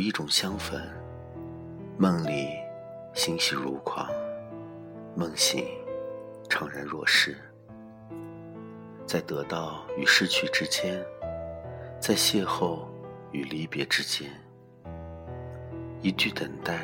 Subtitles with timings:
[0.00, 0.80] 有一种香粉，
[1.98, 2.48] 梦里
[3.12, 4.08] 欣喜如狂，
[5.14, 5.62] 梦醒
[6.48, 7.36] 怅然若失。
[9.04, 11.04] 在得到与失去之间，
[12.00, 12.78] 在邂逅
[13.32, 14.30] 与离别之间，
[16.00, 16.78] 一句等待，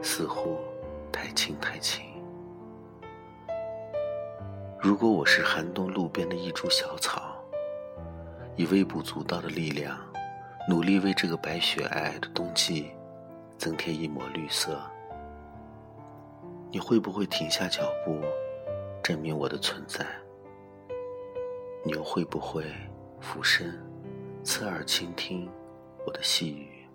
[0.00, 0.56] 似乎
[1.12, 2.02] 太轻太轻。
[4.80, 7.36] 如果我是寒冬路边的一株小草，
[8.56, 9.94] 以微不足道的力量，
[10.70, 12.92] 努力为这个白雪皑皑的冬季
[13.58, 14.80] 增添一抹绿色，
[16.70, 18.20] 你会不会停下脚步，
[19.02, 20.06] 证明我的存在？
[21.84, 22.64] 你又会不会
[23.18, 23.76] 俯身，
[24.44, 25.50] 侧耳倾听
[26.06, 26.86] 我的细语？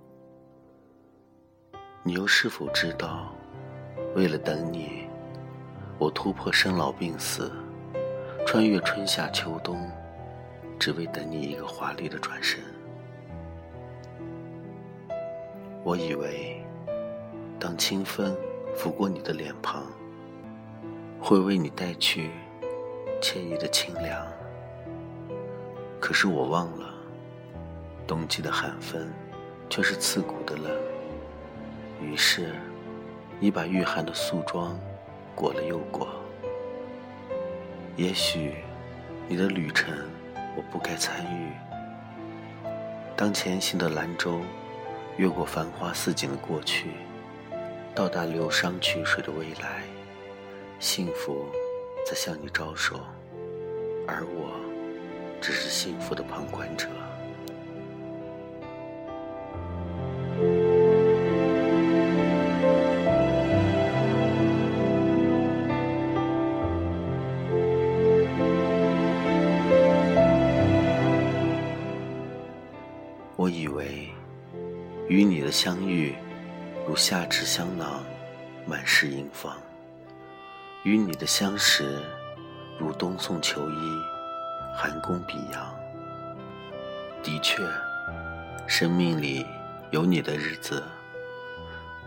[2.01, 3.35] 你又是否知道，
[4.15, 5.05] 为了等你，
[5.99, 7.51] 我突破生老病死，
[8.47, 9.91] 穿越春夏秋冬，
[10.79, 12.63] 只为等你一个华丽的转身？
[15.85, 16.59] 我以为，
[17.59, 18.35] 当清风
[18.75, 19.83] 拂过你的脸庞，
[21.21, 22.31] 会为你带去
[23.21, 24.25] 惬意的清凉。
[25.99, 26.91] 可是我忘了，
[28.07, 28.99] 冬季的寒风
[29.69, 30.75] 却是刺骨的冷。
[32.01, 32.55] 于是，
[33.39, 34.75] 你把御寒的素装
[35.35, 36.07] 裹了又裹。
[37.95, 38.55] 也许，
[39.27, 39.93] 你的旅程
[40.57, 41.51] 我不该参与。
[43.15, 44.41] 当前行的兰舟
[45.17, 46.91] 越过繁花似锦的过去，
[47.93, 49.83] 到达流觞曲水的未来，
[50.79, 51.45] 幸福
[52.05, 52.99] 在向你招手，
[54.07, 54.59] 而我。
[55.41, 56.87] 只是幸福的旁观者。
[75.15, 76.13] 与你的相遇，
[76.85, 78.03] 如夏至香囊，
[78.65, 79.53] 满是迎芳；
[80.83, 82.01] 与你的相识，
[82.77, 84.01] 如冬送秋衣。
[84.75, 85.73] 寒宫比阳，
[87.23, 87.63] 的确，
[88.67, 89.45] 生命里
[89.89, 90.83] 有你的日子，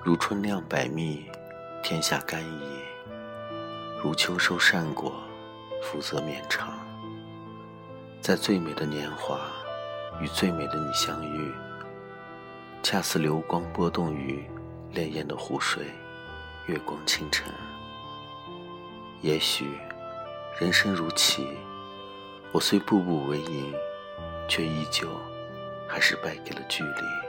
[0.05, 1.25] 如春酿百蜜，
[1.83, 2.61] 天下甘饴；
[4.05, 5.15] 如秋收善果，
[5.83, 6.79] 福泽绵长。
[8.21, 9.41] 在最美的年华，
[10.21, 11.51] 与最美的你相遇，
[12.83, 14.43] 恰似流光波动于
[14.95, 15.85] 潋滟的湖水，
[16.67, 17.47] 月光倾城。
[19.21, 19.67] 也许，
[20.59, 21.47] 人生如棋。
[22.51, 23.75] 我虽步步为营，
[24.49, 25.09] 却依旧
[25.87, 27.28] 还是败给了距离。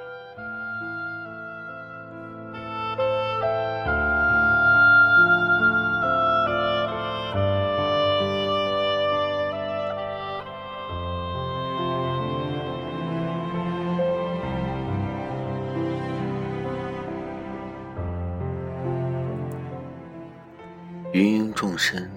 [21.80, 22.12] 身，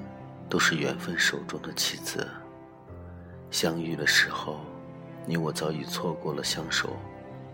[0.48, 2.28] 都是缘分手中的棋子。
[3.52, 4.58] 相遇的时候，
[5.24, 6.96] 你我早已错过了相守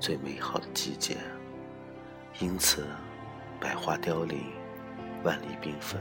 [0.00, 1.18] 最美好的季节，
[2.38, 2.86] 因此
[3.60, 4.40] 百花凋零，
[5.22, 6.00] 万里缤纷。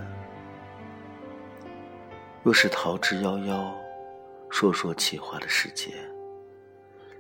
[2.42, 3.70] 若是桃之夭夭，
[4.50, 5.94] 烁烁其华的世界，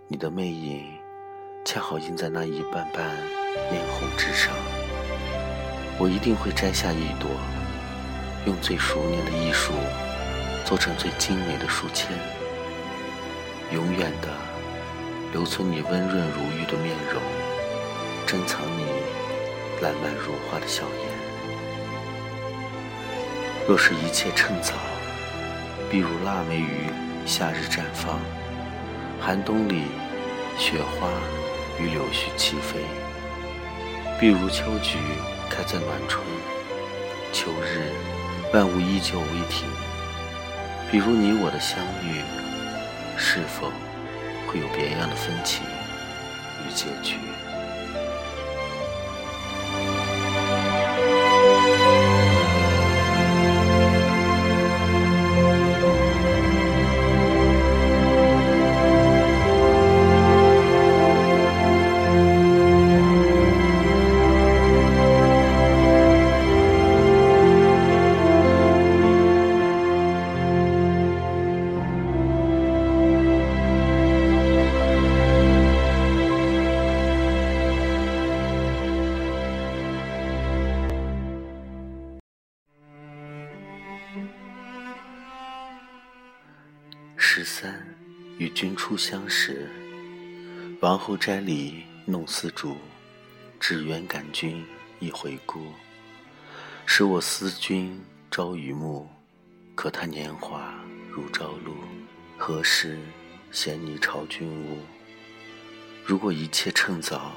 [0.07, 0.85] 你的魅影
[1.65, 3.05] 恰好映在那一瓣瓣
[3.69, 4.53] 嫣红之上，
[5.99, 7.29] 我一定会摘下一朵，
[8.47, 9.73] 用最熟练的艺术
[10.63, 12.17] 做成最精美的书签。
[13.73, 14.29] 永远的
[15.33, 17.21] 留存你温润如玉的面容，
[18.25, 18.85] 珍藏你
[19.81, 21.17] 烂漫如花的笑颜。
[23.67, 24.75] 若是一切趁早，
[25.91, 26.87] 必如腊梅于
[27.25, 28.17] 夏日绽放，
[29.19, 29.83] 寒冬里
[30.57, 31.09] 雪花
[31.77, 32.79] 与柳絮齐飞；
[34.17, 34.97] 必如秋菊
[35.49, 36.23] 开在暖春，
[37.33, 37.91] 秋日
[38.53, 39.67] 万物依旧微停；
[40.89, 42.21] 比如你我的相遇。
[43.19, 43.71] 是否
[44.47, 45.63] 会有别样的分歧
[46.63, 47.17] 与结局？
[88.87, 89.69] 初相识，
[90.79, 92.77] 王后斋里弄丝竹，
[93.59, 94.65] 只缘感君
[94.99, 95.73] 一回顾。
[96.85, 98.01] 使我思君
[98.31, 99.05] 朝与暮，
[99.75, 100.73] 可叹年华
[101.11, 101.75] 如朝露。
[102.37, 102.97] 何时
[103.51, 104.77] 嫌你朝君无？
[106.05, 107.33] 如果一切趁早，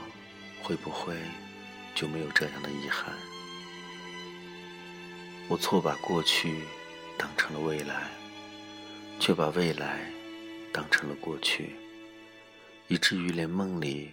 [0.62, 1.16] 会不会
[1.96, 3.12] 就没有这样的遗憾？
[5.48, 6.60] 我错把过去
[7.18, 8.08] 当成了未来，
[9.18, 9.98] 却把未来
[10.72, 11.76] 当成了过去，
[12.88, 14.12] 以至于连梦里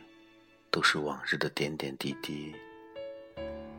[0.72, 2.56] 都是往日的点点滴滴。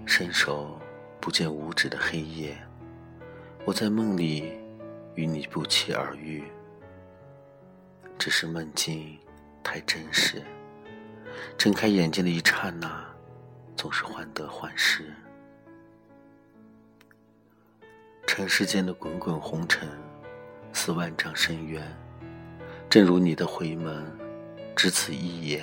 [0.07, 0.81] 伸手
[1.21, 2.57] 不见五指的黑夜，
[3.65, 4.53] 我在梦里
[5.15, 6.45] 与你不期而遇，
[8.19, 9.19] 只是梦境
[9.63, 10.43] 太真实。
[11.57, 13.05] 睁开眼睛的一刹那，
[13.77, 15.13] 总是患得患失。
[18.27, 19.89] 尘世间的滚滚红尘，
[20.73, 21.83] 似万丈深渊。
[22.91, 24.03] 正如你的回眸，
[24.75, 25.63] 只此一眼，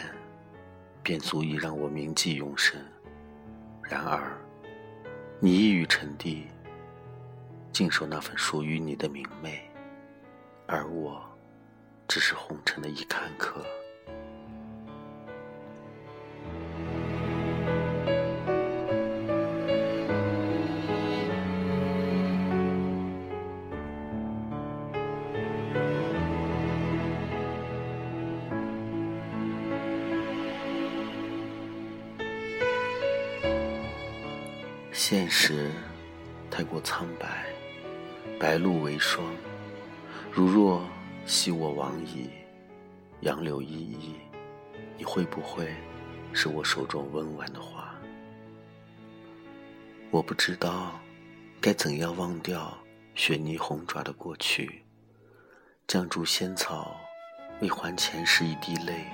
[1.02, 2.80] 便足以让我铭记永生。
[3.82, 4.32] 然而，
[5.40, 6.46] 你一语沉低，
[7.72, 9.60] 尽守那份属于你的明媚，
[10.68, 11.20] 而我，
[12.08, 13.56] 只是红尘的一坎坷。
[34.98, 35.70] 现实
[36.50, 37.46] 太过苍白，
[38.40, 39.26] 白露为霜。
[40.32, 40.88] 如若
[41.26, 42.30] 昔我往矣，
[43.20, 44.16] 杨柳依依，
[44.98, 45.68] 你会不会
[46.32, 47.94] 是我手中温婉的花？
[50.12, 50.98] 我不知道
[51.60, 52.76] 该怎样忘掉
[53.16, 54.82] 雪泥红爪的过去。
[55.90, 56.96] 绛珠仙草
[57.60, 59.08] 为还前世一滴泪，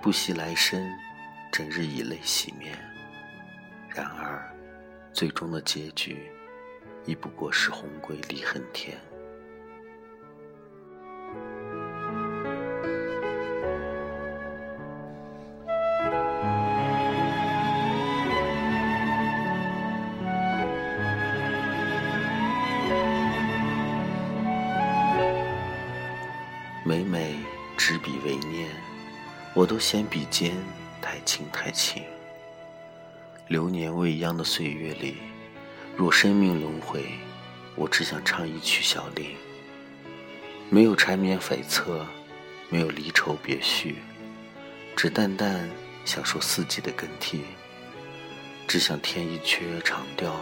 [0.00, 0.82] 不惜来生
[1.52, 2.74] 整日以泪洗面。
[3.90, 4.50] 然而。
[5.14, 6.28] 最终的结局，
[7.04, 8.98] 亦不过是红归离恨天。
[26.84, 27.38] 每每
[27.78, 28.68] 执笔为念，
[29.54, 30.56] 我都嫌笔尖
[31.00, 32.02] 太轻太轻。
[33.46, 35.16] 流年未央的岁月里，
[35.94, 37.04] 若生命轮回，
[37.76, 39.36] 我只想唱一曲小令。
[40.70, 42.06] 没有缠绵悱恻，
[42.70, 43.96] 没有离愁别绪，
[44.96, 45.70] 只淡淡
[46.06, 47.42] 享受四季的更替。
[48.66, 50.40] 只想添一阙长调，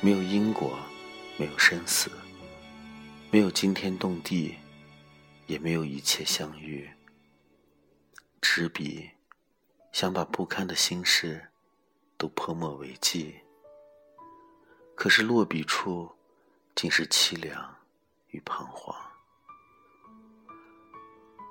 [0.00, 0.76] 没有因果，
[1.36, 2.10] 没有生死，
[3.30, 4.56] 没有惊天动地，
[5.46, 6.90] 也没有一切相遇。
[8.40, 9.10] 执笔，
[9.92, 11.50] 想把不堪的心事。
[12.24, 13.38] 都泼墨为记，
[14.94, 16.10] 可是落笔处，
[16.74, 17.76] 竟是凄凉
[18.28, 18.96] 与彷徨。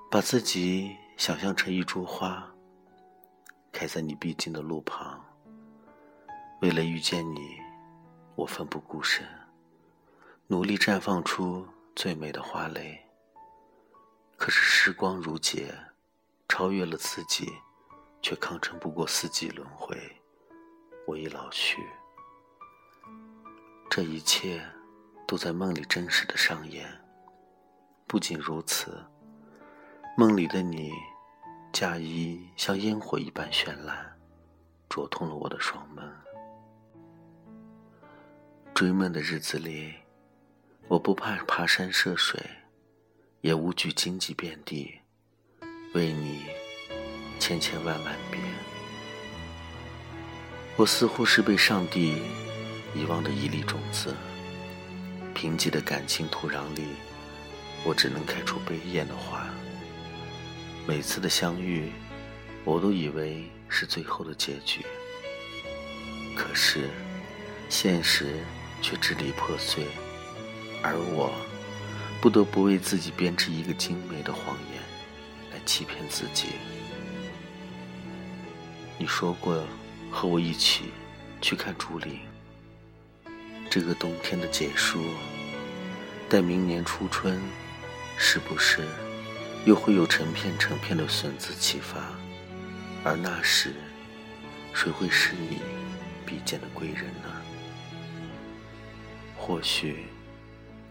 [0.09, 2.51] 把自己想象成一株花，
[3.71, 5.23] 开在你必经的路旁。
[6.61, 7.59] 为了遇见你，
[8.33, 9.23] 我奋不顾身，
[10.47, 12.99] 努力绽放出最美的花蕾。
[14.37, 15.71] 可是时光如劫，
[16.49, 17.47] 超越了自己，
[18.23, 20.19] 却抗争不过四季轮回。
[21.05, 21.85] 我已老去，
[23.89, 24.65] 这一切
[25.27, 26.89] 都在梦里真实的上演。
[28.07, 29.03] 不仅如此，
[30.17, 30.91] 梦里的你，
[31.71, 34.17] 嫁衣像烟火一般绚烂，
[34.87, 36.01] 灼痛了我的双眸。
[38.73, 39.93] 追梦的日子里，
[40.87, 42.39] 我不怕爬山涉水，
[43.41, 44.99] 也无惧荆棘遍地，
[45.93, 46.45] 为你
[47.39, 48.41] 千千万万遍。
[50.75, 52.17] 我似乎是被上帝
[52.95, 54.15] 遗忘的一粒种子，
[55.35, 56.83] 贫瘠的感情土壤里，
[57.83, 59.47] 我只能开出悲艳的花。
[60.87, 61.91] 每次的相遇，
[62.65, 64.83] 我都以为是最后的结局，
[66.35, 66.89] 可是
[67.69, 68.39] 现实
[68.81, 69.85] 却支离破碎，
[70.81, 71.31] 而我
[72.19, 74.81] 不得不为自己编织一个精美的谎言，
[75.51, 76.47] 来欺骗自己。
[78.97, 79.63] 你说过。
[80.13, 80.91] 和我一起
[81.41, 82.19] 去看竹林。
[83.67, 85.03] 这个冬天的结束，
[86.29, 87.41] 待明年初春，
[88.15, 88.83] 是不是
[89.65, 92.13] 又会有成片成片的笋子齐发？
[93.03, 93.73] 而那时，
[94.71, 95.57] 谁会是你
[96.27, 97.29] 必见的贵人呢？
[99.35, 100.05] 或许，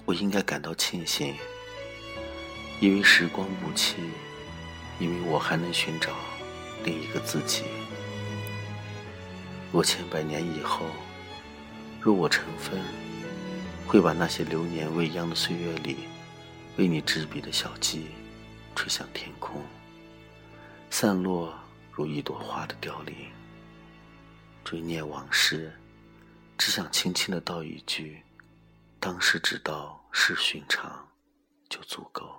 [0.05, 1.37] 我应该感到庆幸，
[2.81, 3.95] 因为时光不弃，
[4.99, 6.11] 因为我还能寻找
[6.85, 7.63] 另一个自己。
[9.73, 10.85] 若千百年以后，
[11.99, 12.79] 若我成坟，
[13.87, 16.09] 会把那些流年未央的岁月里，
[16.77, 18.09] 为你执笔的小迹，
[18.77, 19.63] 吹向天空，
[20.91, 21.55] 散落
[21.91, 23.15] 如一朵花的凋零。
[24.63, 25.73] 追念往事，
[26.59, 28.23] 只想轻轻的道一句：
[29.01, 31.09] 当时只道是寻常，
[31.71, 32.39] 就足够。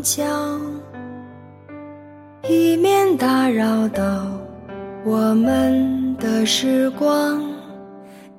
[0.00, 0.24] 轻巧，
[2.48, 4.26] 以免打扰到
[5.04, 7.42] 我们的时光，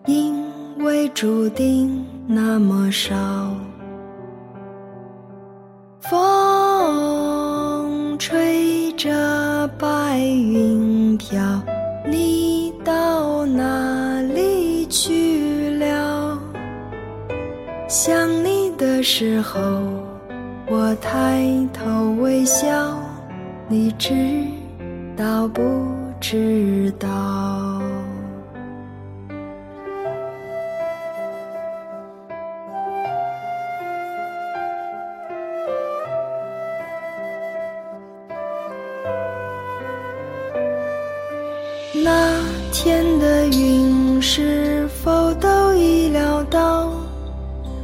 [0.07, 0.43] 因
[0.79, 3.15] 为注定那么少。
[5.99, 11.39] 风吹着白云飘。
[12.09, 16.39] 你到哪里去了？
[17.87, 19.59] 想你的时候，
[20.73, 22.97] 我抬头微笑，
[23.67, 24.45] 你知
[25.17, 25.61] 道不
[26.21, 27.07] 知道？
[42.01, 42.39] 那
[42.71, 46.89] 天的云是否都已料到，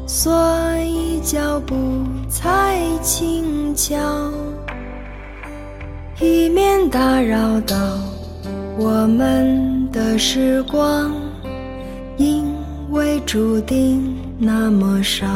[0.07, 0.33] 所
[0.77, 1.75] 以脚步
[2.29, 2.66] 才
[3.01, 3.95] 轻巧，
[6.19, 7.75] 以免打扰到
[8.77, 11.11] 我们的时光，
[12.17, 12.53] 因
[12.91, 15.27] 为注定那么少。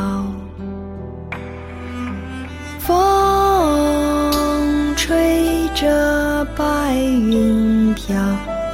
[2.80, 8.15] 风吹着白云飘。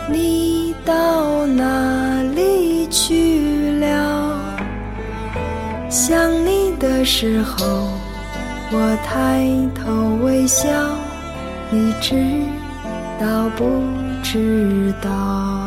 [0.10, 4.40] 你到哪里去了？
[5.90, 7.90] 想你的时候，
[8.70, 10.68] 我抬头微笑，
[11.72, 12.16] 你知
[13.20, 13.64] 道不
[14.22, 15.67] 知道？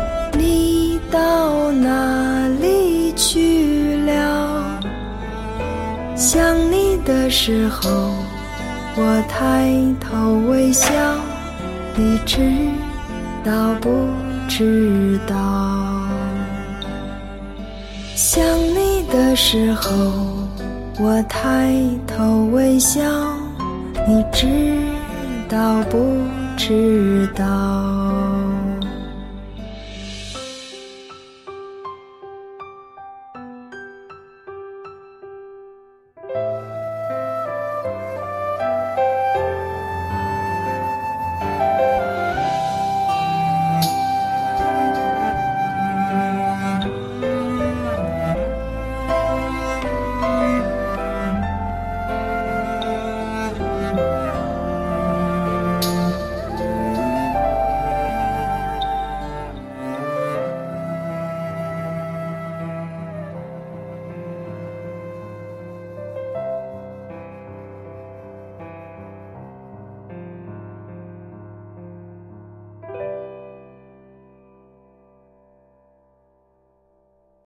[6.33, 7.89] 想你的时候，
[8.95, 9.69] 我抬
[9.99, 10.89] 头微笑，
[11.93, 12.39] 你知
[13.43, 14.07] 道不
[14.47, 15.35] 知道？
[18.15, 19.91] 想你的时候，
[21.01, 21.75] 我抬
[22.07, 23.01] 头微笑，
[24.07, 24.47] 你知
[25.49, 26.15] 道不
[26.55, 28.20] 知道？